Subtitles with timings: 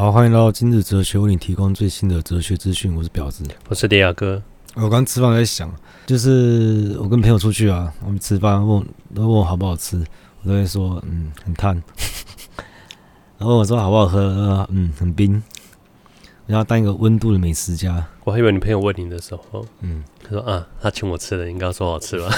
[0.00, 2.94] 好，欢迎来到今日哲学，为你提供最新的哲学资讯。
[2.94, 4.40] 我是表子，我是迪亚哥。
[4.74, 5.68] 我刚吃饭在想，
[6.06, 9.96] 就是我跟朋友出去啊，我们吃饭问都问我好不好吃，
[10.44, 11.74] 我都会说嗯很烫。
[13.38, 15.42] 然后我说好不好喝，嗯很冰。
[16.46, 18.06] 然后当一个温度的美食家。
[18.22, 22.32] 我还以为你朋友问你的时候，嗯，他说啊，他请我吃的，应该说好吃吧？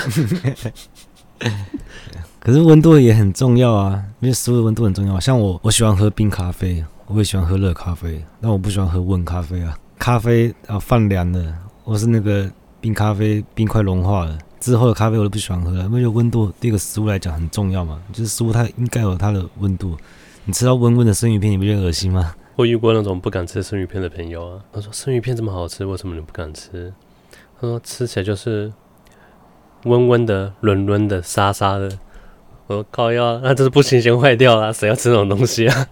[2.41, 5.21] 可是温度也很重要啊，因为食物的温度很重要。
[5.21, 6.83] 像我，我喜欢喝冰咖啡。
[7.13, 9.77] 我也喜欢喝热咖啡，但我不喜欢喝温咖啡啊。
[9.99, 12.49] 咖啡啊，放凉了，或是那个
[12.81, 15.83] 冰咖啡，冰块融化了之后的咖啡，我都不喜欢喝了。
[15.87, 19.97] 因为温度对一个食物来讲很重要嘛，就是食物它应该有它的温度。
[20.45, 22.33] 你吃到温温的生鱼片，你不觉得恶心吗？
[22.55, 26.93] 我遇过那种不敢吃生鱼片的朋友啊，他说生鱼片这么好吃，为什么你不敢吃？
[27.61, 28.73] 他说吃起来就是
[29.83, 31.91] 温温的、软软的、沙沙的。
[32.69, 35.87] 我说靠腰，那这是不新鲜坏掉了，谁要吃这种东西啊？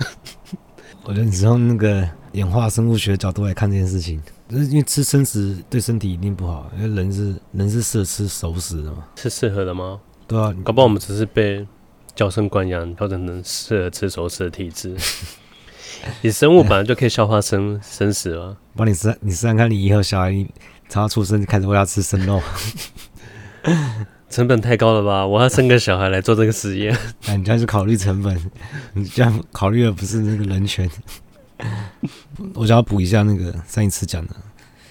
[1.09, 9.99] 我觉得你是从那个演化生物学的角度来看这件事情，就是因为吃生食对身体一定不好，因为人是人是适合吃熟食的嘛，是适合的吗？
[10.27, 11.67] 对啊，搞不好我们只是被
[12.15, 14.95] 娇生惯养调整成适合吃熟食的体质。
[16.21, 20.31] 你生物本来就可以消化生生食啊，帮你试，你试试看，你以后小孩
[20.91, 22.39] 从他出生就开始喂他吃生肉。
[24.31, 25.27] 成本太高了吧？
[25.27, 26.97] 我要生个小孩来做这个实验。
[27.27, 28.51] 那， 你这样是考虑成本，
[28.93, 30.89] 你这样考虑的不是那个人权。
[32.55, 34.37] 我想要补一下那个上一次讲的，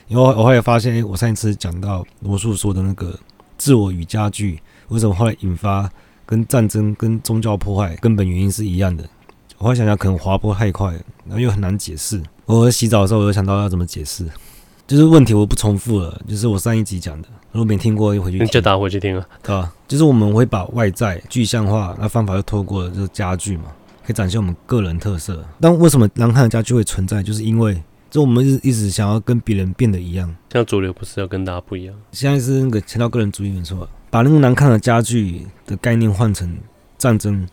[0.07, 3.17] 因为我后来发现，哎，我上一次讲到罗素说的那个
[3.57, 5.89] 自我与家具，为什么后来引发
[6.25, 9.07] 跟战争跟宗教破坏根本原因是一样的？
[9.59, 10.91] 我后来想想，可能滑坡太快，
[11.25, 12.21] 然后又很难解释。
[12.45, 14.25] 我洗澡的时候，我就想到要怎么解释。
[14.87, 19.73] 就是问题我不重复了，就是我上一集讲的，如果没听过，就回去就打回去听啊，对吧？
[19.85, 23.65] 就是我们会把外在具象化，那方法就透过这个家具嘛，
[24.05, 25.43] 可以展现我们个人特色。
[25.59, 27.21] 但为什么难看的家具会存在？
[27.21, 31.93] 就是因为，就我们一直一直想要跟别人变得一样，像主流不是要跟大家不一样。
[32.13, 36.57] 现在是那个强调个人主义没错，把那个难看的家具的概念换成
[36.97, 37.45] 战争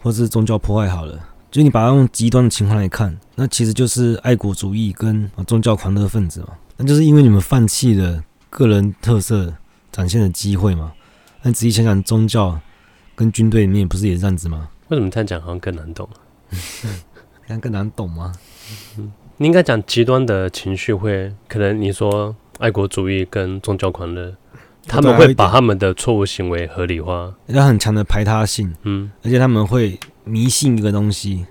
[0.00, 1.18] 或是宗教破坏好了。
[1.50, 6.48] 就你把它用极端的情况来看，那其实就是爱国主义跟宗教狂热分子嘛。
[6.82, 9.52] 那就是因为你们放弃了个人特色
[9.92, 10.94] 展现的机会嘛？
[11.42, 12.58] 那仔细想想，宗教
[13.14, 14.70] 跟军队里面不是也是这样子吗？
[14.88, 16.08] 为什么这样讲好像更难懂？
[17.46, 18.32] 这样更难懂吗？
[18.96, 24.34] 嗯，你应该讲极端的情绪会，可能你说爱国主义跟宗教狂热，
[24.86, 31.44] 他们会把他们的错误行为合理化，有很强的排他性，嗯，而且他们会迷信一个东西。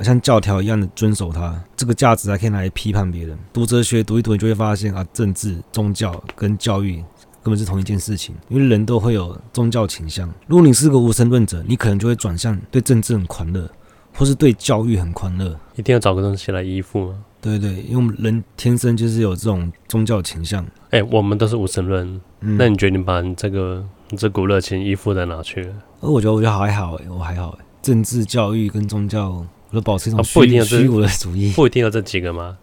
[0.00, 3.38] 像教条一样的遵守它，这个价值还可以拿来批判别人。
[3.52, 6.96] 读哲学读一读，你就会发现啊，政治、宗教跟教育
[7.42, 8.34] 根本是同一件事情。
[8.48, 10.32] 因为人都会有宗教倾向。
[10.46, 13.68] 如果你是个无神论者，你可能就会转向对政治很狂热，
[14.14, 15.58] 或是对教育很狂热。
[15.76, 17.24] 一定要找个东西来依附吗？
[17.40, 20.64] 对对，因为我们人天生就是有这种宗教倾向。
[20.90, 25.68] 哎、我们都是无神论，那你觉得你把你这个你这股热情依附在哪去？
[26.00, 29.44] 而我觉得我觉得还好哎，我还好哎，政治、教育跟宗教。
[29.72, 32.56] 我保持一种虚虚无的主义，不一定要这几个吗？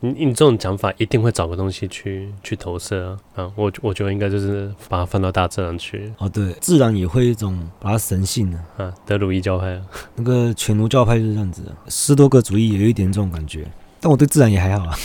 [0.00, 3.44] 你你这种讲法一定会找个东西去去投射啊！
[3.44, 6.12] 啊，我我觉得应该就是把它放到大自然去。
[6.18, 9.82] 哦，对，自然也会一种把它神性的啊，德鲁伊教派啊，
[10.14, 13.66] 那个犬儒教派就是这样子的，斯多个主义也有一点这种感觉，
[14.06, 14.96] 但我对自然也还好啊。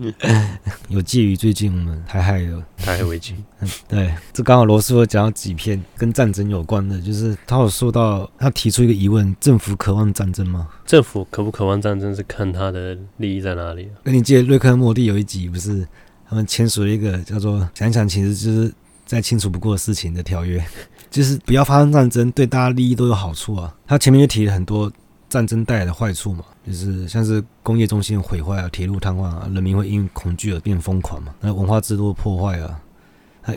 [0.88, 3.36] 有介于最近我们台海有台海危机，
[3.86, 10.66] 对，这刚好罗斯福讲到几篇跟战争有关的，就是他有说到他提出一个疑问：政府渴望战争吗？
[10.86, 13.90] 政府渴不渴望战争是看他的利益在哪里。
[14.02, 15.86] 跟你记得瑞克和莫蒂有一集不是
[16.26, 18.72] 他们签署了一个叫做“想想其实就是
[19.04, 20.64] 再清楚不过的事情”的条约，
[21.12, 23.76] 就是不要发生战争，对大家利益都有好处啊。
[23.86, 24.90] 他前面就提了很多。
[25.28, 32.80] 战争带来的坏处嘛，就是像是工业中心的毁坏啊，铁路瘫痪啊，人民会因恐惧而变疯狂嘛，那文化制度破坏啊，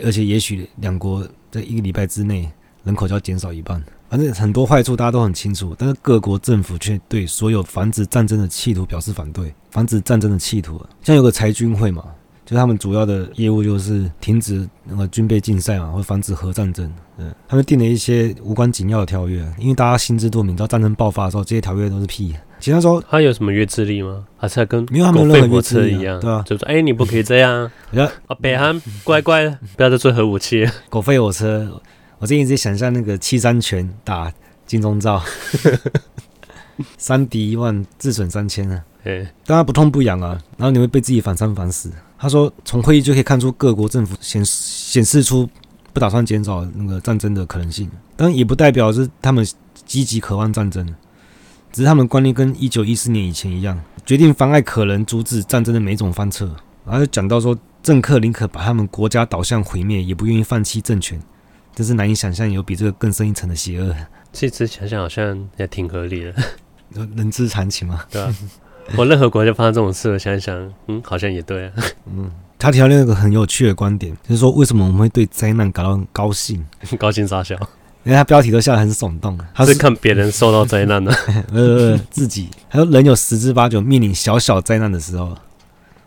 [0.04, 2.50] 而且也许两国在一个礼拜之内
[2.84, 12.04] 人口就要减少一半，反正很多坏处大家都很清楚，但是各国政府却对所有防止战争的企图表示反对，防止战争的企图，像有个裁军会嘛。
[12.46, 16.94] 就他们主要的业务就是停止那个军备竞赛嘛，或防止核战争。
[17.18, 22.36] 嗯，他们定了一些无关紧要的条约，因为大家心知肚明，知道战争爆发的时候，这些条约都是屁。
[22.66, 24.26] 其他说他有什么约制力吗？
[24.38, 26.20] 还是跟没有他们任何约制力一样？
[26.20, 27.72] 对啊，就说哎，你不可以这样。
[27.94, 30.68] 啊，北韩乖乖的，不要再做核武器。
[30.90, 31.80] 狗吠火车，
[32.18, 34.34] 我最近一直想象那个七三拳打
[34.66, 35.22] 金钟罩，
[36.98, 38.84] 三敌一万，自损三千啊。
[39.04, 41.92] 对，当然不痛不痒啊，然后你会被自己反三反四。
[42.18, 45.48] 他说，从会议就可以看出各国政府显显示出
[45.94, 49.48] 不打算减少那个战争的可能性，但也不代表是他们
[49.86, 50.84] 积极渴望战争。
[51.76, 56.50] 只是他们观念跟一九一四年以前一样，决定妨碍可能阻止战争的每一种方策。
[56.86, 61.22] 然后就讲到说，政客宁可把他们国家导向毁灭，也不愿意放弃政权。
[61.74, 63.94] 真是难以想象有比这个更深一层的邪恶。
[64.32, 66.34] 这次想想好像也挺合理的，
[67.18, 68.36] 人之常情嘛，对吧、啊？
[68.96, 71.74] 我任何国家发生这种事，我想想，嗯，好像也对、啊。
[72.06, 76.66] 嗯，他提到另一个很有趣的观点，就是说为什么我们会对灾难感到很高兴？
[76.98, 77.60] 高兴傻笑？
[78.06, 81.12] 因为他标题都下得很耸动，他是看别人受到灾难的，
[81.52, 82.48] 呃，自己。
[82.70, 85.36] 还有人有十之八九面临小小灾难的时候，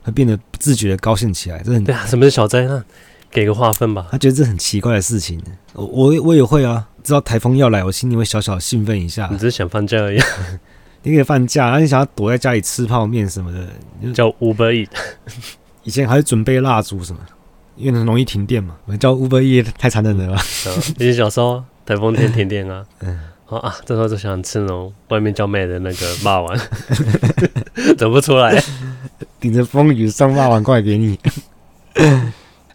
[0.05, 1.61] 会变得不自觉的高兴起来。
[1.65, 2.85] 这很对啊，什么是小灾难？
[3.31, 4.07] 给个划分吧。
[4.13, 5.43] 他觉得这很奇怪的事情。
[5.73, 9.29] 我我我也会啊，知道台风要来，我心里会小小兴奋一下。
[9.33, 10.21] 你只是想放假而已。
[11.03, 14.89] 你可以放假，然后你想要躲在家里吃泡面什么的，叫 Uber Eat。
[15.83, 17.19] 以前还是准备蜡烛什么，
[17.77, 18.77] 因为很容易停电嘛。
[18.87, 20.43] 我叫 Uber Eat 太残忍了吧？
[20.99, 21.65] 以前小时候。
[21.89, 22.85] 台风天停电啊！
[23.01, 26.55] 嗯，好啊，这时候就想吃那种外面叫卖的那个霸王，
[27.97, 28.63] 走不出来，
[29.41, 31.19] 顶着风雨送霸王过来给你。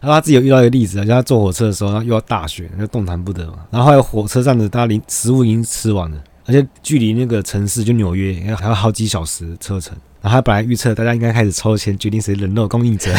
[0.00, 3.58] 然后他自己有遇到一个例子啊，就他坐火车的时候，然后遇到大雪，就动弹不得嘛。
[3.70, 9.96] 然后还有火车站的大家食物已经吃完了，而且距离那个城市就纽约还要好几小时车程。
[10.20, 13.12] 然后他本来预测大家应该开始抽签决定谁人肉供应者。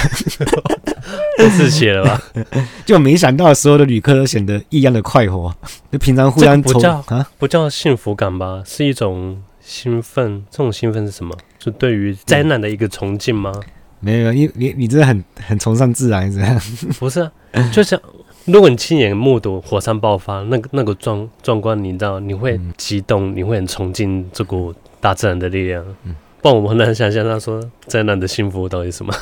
[1.40, 2.22] 都是血了吧？
[2.86, 5.54] 就没想到所有的旅客都显得异样的快活，
[5.92, 8.64] 就平常互相抽不叫啊，不叫幸福感吧？
[8.66, 10.44] 是一种兴奋。
[10.50, 11.36] 这种兴奋是什么？
[11.60, 13.54] 就对于灾难的一个崇敬吗？
[14.00, 16.62] 没有，你你你真的很很崇尚自然，是这样？
[17.00, 17.22] 不是
[17.52, 18.00] 啊，就像
[18.46, 25.84] 如果你亲眼目睹火山爆发，那个那个壮壮观，你知道你会激动，你会很崇敬这股大自然的力量。
[26.04, 29.14] 嗯，不然我们很难想象他说灾难的幸福到底是什么。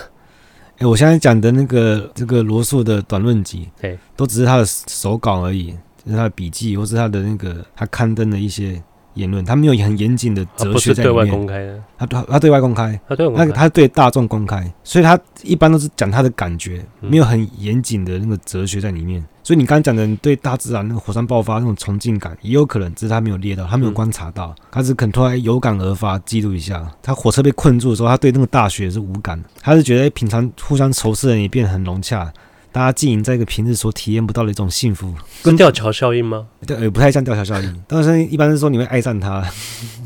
[0.78, 5.72] 哎，我现在讲的那个这个罗素的短论集，对，都只是他的手稿而已，
[6.04, 8.82] 就是他的笔记，或是他的那个他刊登的一些。
[9.16, 11.16] 言论，他没有很严谨的哲学在里面。
[11.16, 19.24] 对外公开的，他他他对外公开，他对外公开，他他对大众公开，所以他一般都是讲他的感觉，没有很严谨的那个哲学在里面。
[19.44, 26.90] 所以你刚刚讲的，你对大自然那个火山爆发那种崇敬感，也有可能只是他没有列到，他没有观察到，他只可能突然有感而发，记录一下。
[27.02, 32.32] 他火车被困住的时候，他对那个大雪是无感，他是觉得平常互相仇视的人也变得很融洽。
[32.72, 35.14] 大家经营在一个平日所体验不到的一种幸福，
[35.44, 36.48] 跟吊桥效应吗？
[36.66, 37.84] 对，呃，不太像吊桥效应。
[37.88, 39.46] 但是，一般是说你会爱上他，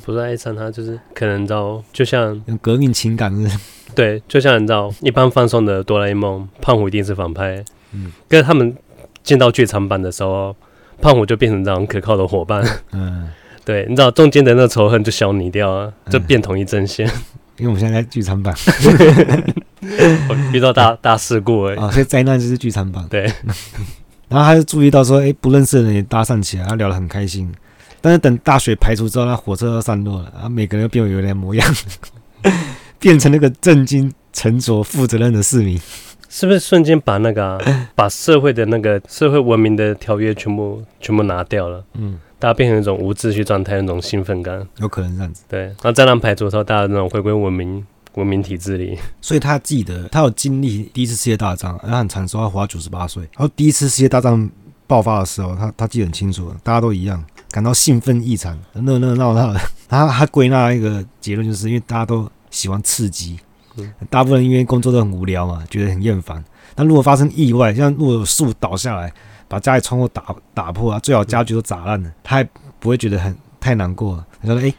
[0.03, 3.57] 不是爱上他，就是可能你知道，就像革命情感是。
[3.95, 7.63] 对，就像你知道，一般放送的哆啦 A 梦，胖虎一定是反派。
[7.93, 8.75] 嗯，跟他们
[9.27, 10.55] 进到剧场版的时候，
[11.01, 12.65] 胖虎就变成这样可靠的伙伴。
[12.93, 13.27] 嗯，
[13.65, 17.05] 对，你知道中间的那个仇恨就消弭掉了，就变统一阵线。
[17.57, 18.55] 因为我们现在在剧场版。
[20.53, 23.05] 遇到大 大事故而已啊，所以灾难就是剧场版。
[23.09, 23.23] 对，
[24.29, 27.51] 然后他就注意到说，哎，不认识的人也搭讪起来，他聊得很开心。
[27.99, 31.75] 但是等大雪排除之后，那火车要散落了，然后每个人又变为原来模样，
[32.99, 35.79] 变成那个震惊、沉着、负责任的市民。
[36.29, 41.83] 是不是瞬间把那个、啊、 把社会的那个社会文明的条约全部全部拿掉了？
[41.93, 45.43] 嗯，大家变成一种无秩序状态，那种兴奋感，有可能这样子。
[45.47, 47.85] 对，然后灾难排除的时候，大家那种回归文明。
[48.13, 53.21] 文明体制里，所以他记得他有经历第一次世界大战，他很长寿，他活到九十八岁。
[53.37, 54.49] 然后第一次世界大战
[54.87, 59.59] 爆发的时候，他他记得很清楚，大家都一样，感到兴奋异常，热热闹闹的。
[59.87, 63.39] 他他归纳一个结论，就是因为大家都喜欢刺激，
[64.09, 66.43] 大部分因为工作都很无聊嘛，觉得很厌烦。
[66.75, 69.11] 但如果发生意外，像如果有树倒下来，
[69.47, 74.23] 把家里窗户打打破啊，最好家具都砸烂了，他也不会觉得很太难过。
[74.41, 74.73] 他说：“哎。”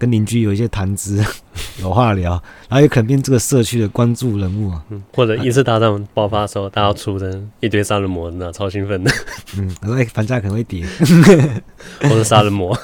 [0.00, 1.20] 跟邻居有一些谈资，
[1.82, 4.80] 有话聊，然后也可能变这个社区的关注人物啊。
[4.90, 9.10] 嗯，或者一次大战爆发的时候，大家出的一堆杀人魔，那超兴奋的。
[9.56, 10.86] 嗯，他说：“哎，房价可能会跌。
[12.02, 12.78] ”或者杀人魔，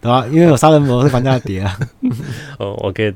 [0.00, 0.26] 对吧？
[0.30, 1.78] 因为有杀人魔，是房价跌啊。
[2.58, 3.12] 哦，我可以。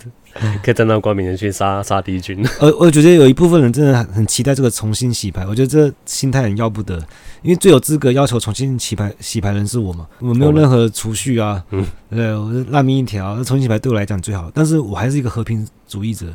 [0.65, 2.45] 可以站到光明的去杀杀敌军。
[2.59, 5.47] 呃，我觉得有一部分人真的很期待这个重新洗牌。
[5.47, 6.97] 我觉得这心态很要不得，
[7.43, 13.37] 因为最有资格要求重新洗牌洗牌人是我嘛，我没有任何储蓄啊，嗯，对，我是烂命一条。
[13.37, 16.27] 那重新洗牌对我来讲最好，但是我还是一个和平主义者，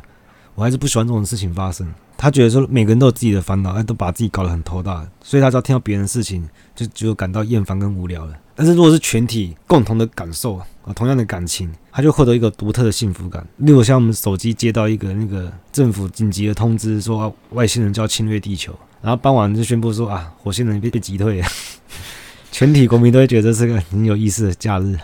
[0.60, 1.90] 我还是不喜欢这种事情发生。
[2.18, 8.34] 他觉得说每个人都有自己的烦恼，哎，都把自己搞得很头大，所以他只要听到别人的事情，就就感到厌烦跟无聊了。
[8.54, 13.42] 但是如果是全体共同的感受啊，同样的感情，他就获得一个独特的幸福感。
[13.56, 21.48] 例如像我们手机接到一个那个政府紧急的通知，说外星人就要侵略地球，然后傍晚就宣布说啊，火星人被被击退了，
[22.52, 24.98] 全体国民都会觉得这是个很有意思的假日。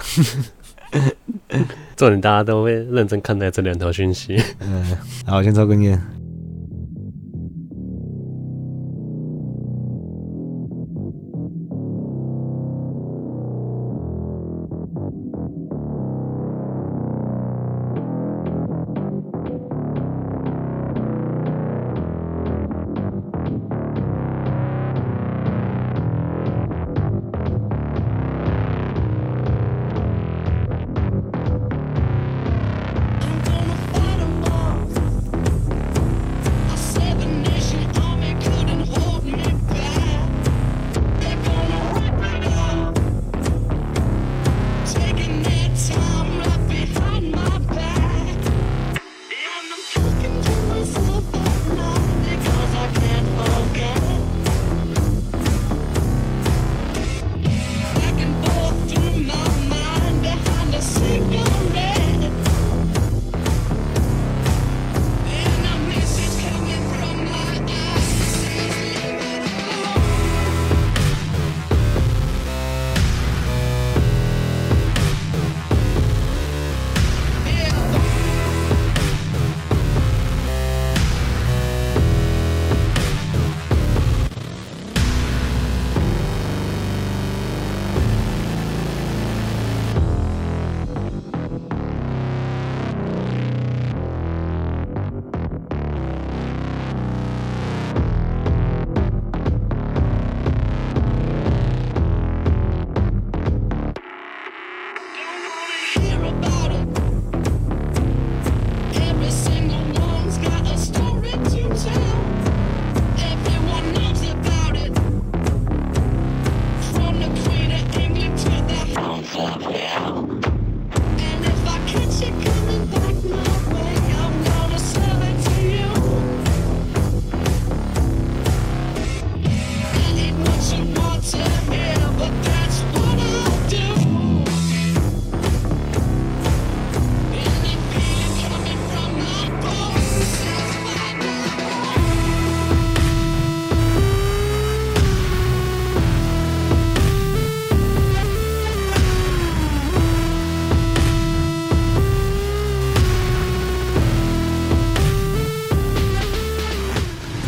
[1.96, 4.36] 重点大家都会认真看待这两条讯息。
[4.60, 6.15] 嗯，好，先抽根烟。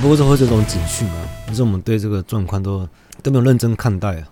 [0.08, 2.88] 不过这会这种警讯啊，就是我们对这个状况都
[3.22, 4.22] 都没有认真看待啊。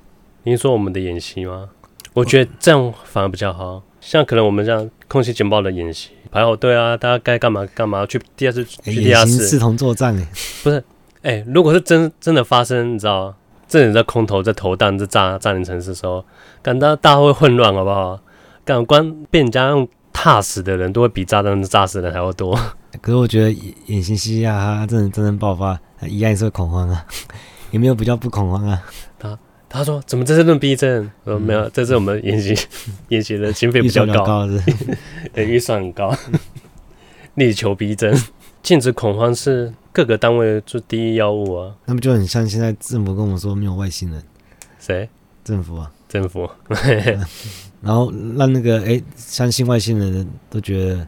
[0.45, 1.69] 您说我们的演习吗？
[2.15, 3.83] 我觉得这样反而比较好。
[4.01, 10.27] 像可能我们这样空袭警报的演习，排好队啊，大家该干嘛干嘛，去地下室去地下室，视同作战哎，
[10.65, 10.79] 不是
[11.21, 13.35] 哎、欸，如果是真真的发生，你知道，
[13.69, 16.25] 这人在空投在投弹在炸占领城市的时候，
[16.63, 18.19] 感到大家会混乱好不好？
[18.65, 22.59] 感官被人家用踏死的人都会比炸弹炸死的人还要多。
[23.01, 23.53] 可是我觉得
[23.87, 27.07] 演习西亚它真的真正爆发，一样也是会恐慌啊，
[27.73, 28.83] 有没有比较不恐慌啊？
[29.19, 29.39] 他。
[29.69, 31.11] 他说：“怎么这是论逼症？
[31.25, 32.57] 我说没有，这是我们演习
[33.09, 34.49] 演习的经费比较高，
[35.35, 36.17] 预算，很高，
[37.35, 38.17] 力求逼真，
[38.63, 41.75] 禁止恐慌是各个单位做第一要务啊。
[41.85, 44.23] 那不就很像现在政府跟我们说没有外星人？
[44.79, 45.11] 谁？
[45.45, 46.49] 政府啊，政府。
[47.83, 51.07] 然后让那个哎相信外星人的人都觉得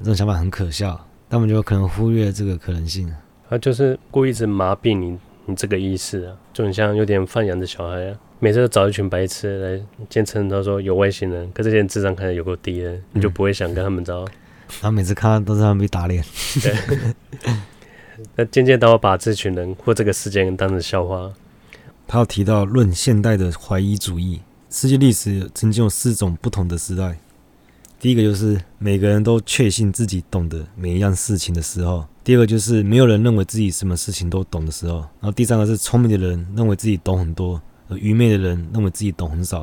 [0.00, 1.00] 这种想法很可笑，
[1.32, 3.10] 他们就可能忽略这个可能性。
[3.48, 14.20] 他就是故意一直麻痹你。”你这个意思啊，就很像有点放羊的小孩啊，每次都找一群白痴来坚称他说有外星人，可这些人智商看起来有够低的，你就不会想跟他们招。
[14.20, 16.22] 然后每次看到都是他们被打脸。
[16.62, 17.14] 对。
[18.36, 21.32] 那渐渐到把这群人或这个事件当成笑话。
[22.06, 27.18] 他有提到论现代的怀疑主义，世界历史曾经有四种不同的时代。
[28.02, 32.04] 第一个就是每个人都确信自己懂得每一样事情的时候。
[32.24, 39.62] 第二个就是没有人认为自己什么事情都懂的时候，然后第三个是聪明的人认为自己懂很多，而愚昧的人认为自己懂很少，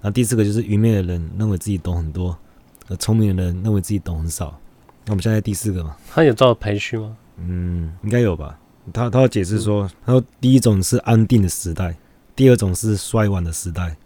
[0.00, 2.38] 然后第四个就是愚昧的人认为自己懂很多，
[2.86, 4.56] 而聪明的人认为自己懂很少。
[5.04, 5.96] 那我们现在第四个嘛？
[6.08, 7.16] 他有照排序吗？
[7.38, 8.56] 嗯，应该有吧。
[8.92, 11.96] 他他要解释说，他说第一种是安定的时代，
[12.36, 13.96] 第二种是衰亡的时代，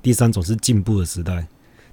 [0.00, 1.48] 第三种是进步的时代，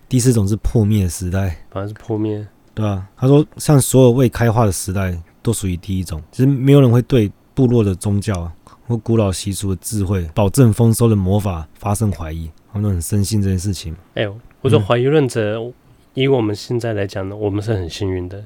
[0.09, 1.57] 第四种是破灭的时代。
[1.69, 2.47] 反正是破灭。
[2.73, 5.17] 对啊，他说像所有未开化的时代。
[5.43, 8.51] 都属于第一种，其实没有人会对部落的宗教
[8.85, 13.95] 或古老习俗的智慧、保证丰收的魔法发生怀疑，他们都很深信这件事情。
[14.15, 15.73] 哎呦，我说怀疑论者，嗯、
[16.15, 18.39] 以我们现在来讲呢，我们是很幸运的，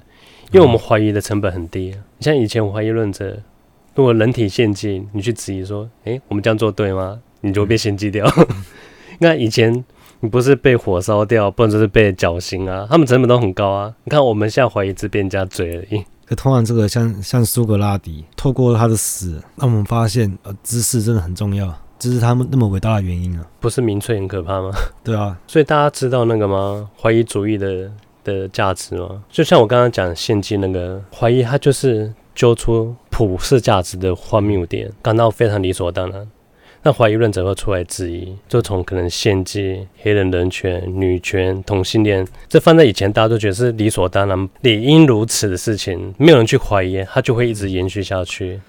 [0.52, 1.96] 因为我们怀疑的成本很低。
[2.20, 3.40] 你、像以前怀疑论者，
[3.96, 7.20] 如果人体献祭，你去质疑说，哎，我们这样做对吗？
[7.40, 8.32] 你就会被献祭掉。
[9.18, 9.84] 那、嗯、以前
[10.22, 13.94] 你不是被火烧掉，不然就是被绞刑啊，他们成本都很高啊。
[14.06, 16.04] 你看我们现在怀疑只变家嘴而已。
[16.38, 23.46] 通常这个像像苏格拉底，透过他的死，让我们发现呃知识真的很重要，这是他们那么伟大的原因啊！
[23.60, 24.72] 不是民粹很可怕吗？
[25.04, 26.90] 对啊，所以大家知道那个吗？
[26.98, 27.92] 怀疑主义的
[28.24, 29.22] 的价值吗？
[29.30, 36.26] 就像我刚刚讲献祭那个怀疑，他就是揪出普世价值的荒谬点，感到非常理所当然。
[36.84, 48.60] 那怀疑论者会出来质疑，就从可能献祭、黑人人权、女权、同性恋，这放在以前大家都觉得是理所当然、理应如此的事情，没有人去怀疑，他就会一直延续下去。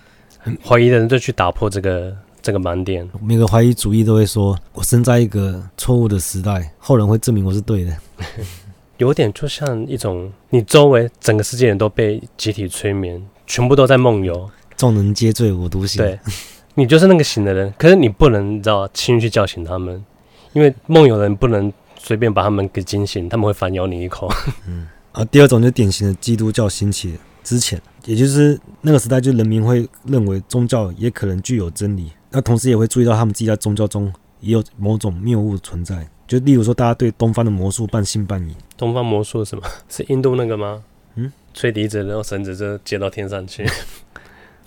[0.62, 3.08] 怀疑的人就去打破这个这个盲点。
[3.22, 7.96] 每个怀疑主义都会说：“我生在一个错误的时代，后人会证明我是对的。
[8.98, 16.04] ”有点就像一种，你周围整个世界人都被集体催眠，全部都在梦游，众人皆醉我独醒。
[16.04, 16.18] 对。
[16.74, 20.04] 你就是那个醒的人，可是你不能你知道轻易去叫醒他们，
[20.52, 24.30] 因为梦游人不能随便把他们给惊醒，他们会反咬你一口。
[24.66, 38.56] 嗯， 啊，第二种就是典型的基督教兴起之前，也就是那个时代，就人民会认为宗教也可能具有真理，那同时也会注意到他们自己在宗教中也有某种谬误存在，就例如说大家对东方的魔术半信半疑。
[38.76, 39.62] 东方魔术是什么？
[39.88, 40.82] 是印度那个吗？
[41.16, 43.66] 嗯，吹笛子然后绳子就接到天上去。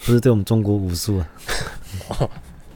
[0.03, 1.27] 不是对我们中国武术啊，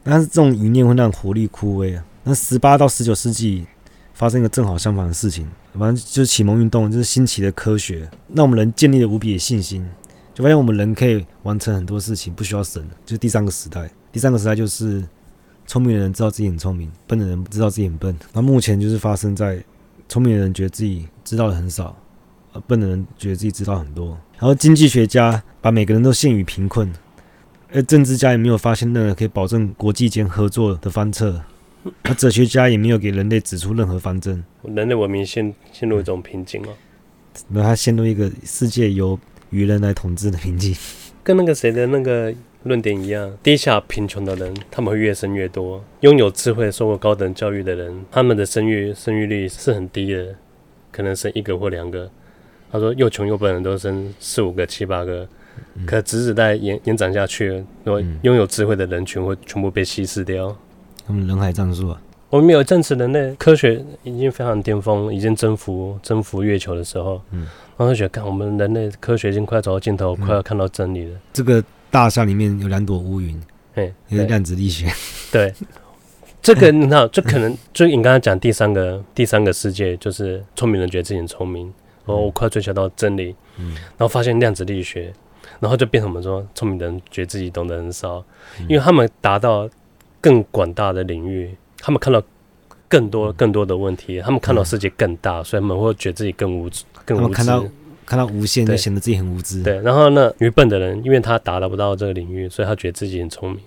[0.03, 2.03] 但是这种理念会让活力枯萎啊。
[2.23, 3.65] 那十八到十九世纪
[4.13, 9.87] 发生一个正好相反的事情，反正就是启蒙运动，就是新奇的科学，让我们人建立了无比的信心，
[10.33, 12.85] 就发现我们人可以完成很多事情，不需要神。
[13.05, 15.03] 就是第三个时代，第三个时代就是
[15.65, 18.15] 聪明的人知道自己很聪明，笨的人不知道自己很笨。
[18.33, 19.63] 那目前就是发生在
[20.07, 21.95] 聪明的人觉得自己知道的很少，
[22.53, 24.17] 而笨的人觉得自己知道很多。
[24.37, 26.91] 然后经济学家把每个人都陷于贫困。
[27.71, 31.39] 而政治家也没有发现任何可以保证国际间合作的方策，
[32.01, 34.43] 而哲学家也没有给人类指出任何方针。
[34.63, 36.69] 人类文明陷陷入一种瓶颈吗？
[37.49, 39.19] 那他陷入一个世界由
[39.51, 40.75] 愚人来统治的瓶颈，
[41.23, 42.33] 跟那个谁的那个
[42.63, 43.31] 论点一样。
[43.43, 50.35] 低下贫穷的人，他们会越生越多；拥有智慧、受过高等教育的人，他们的生育生育率是很低的，
[50.91, 52.09] 可能生一个或两个。
[52.71, 55.29] 他说，又穷又笨的人都生四五个、七八个。
[55.85, 57.63] 可指日在延延展下去，
[58.21, 60.55] 拥有智慧的人群会全部被稀释掉。
[61.05, 62.01] 他们人海战术啊！
[62.29, 71.19] 我们有一阵子人类科学已经非常巅峰，已经征服征服月球的时候，嗯，然后就觉得，看我们人类科学已经快走到尽头，快要看到真理了。
[71.33, 73.41] 这个大厦里面有两朵乌云，
[73.73, 74.85] 哎，有量子力学。
[75.31, 75.51] 对，
[76.39, 81.65] 这个你知道， 就可能就你刚才讲第三个第三个世界，就是聪明人觉得自己很聪明，
[82.05, 85.11] 然后我快追求到真理，嗯，然后发现量子力学，
[85.59, 88.23] 然后就变成我们说聪明的人觉得自己懂得很少，
[88.67, 89.69] 因为他们达到
[90.21, 92.21] 更广大的领域，他们看到
[92.87, 97.71] 更多更多的问题，他们看到世界更大，所以他们会觉得自己更无知，更无知。
[98.05, 99.61] 看到无限就显得自己很无知。
[99.61, 103.59] 对，然后呢，愚笨的人，因为他达到不到这个领域，所以他觉得自己很聪明。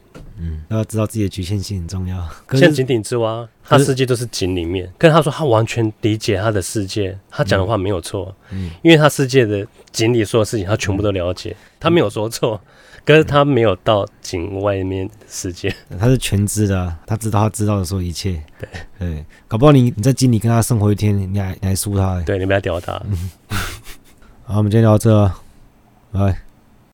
[0.43, 2.29] 嗯，要知道自己的局限性很重要。
[2.51, 8.35] 像井底之蛙，他世界都是井里面，可是他说他完全理解他的世界，他讲的话没有错。
[8.51, 12.61] 嗯，因为他世界的井里所有事情，他全部都了解，他没有说错。
[13.05, 18.41] 可是他没有到井外面世界，他是全知的，他知道他知道的所有一切。
[18.61, 22.21] 对对，搞不好你你在井里跟他生活一天，你还你还输他。
[22.23, 22.93] 对，你不要屌他。
[24.47, 25.33] 好，我们今天聊到这，
[26.13, 26.52] 拜拜。